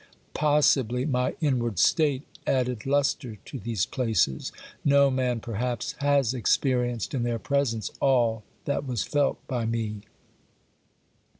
Possibly 0.33 1.05
my 1.05 1.35
inward 1.41 1.77
state 1.77 2.23
added 2.47 2.87
lustre 2.87 3.35
to 3.45 3.59
these 3.59 3.85
places; 3.85 4.51
no 4.83 5.11
man 5.11 5.39
perhaps 5.41 5.93
has 5.99 6.33
experienced 6.33 7.13
in 7.13 7.21
their 7.21 7.37
presence 7.37 7.91
all 7.99 8.41
that 8.65 8.87
was 8.87 9.03
felt 9.03 9.45
by 9.45 9.67
me. 9.67 10.01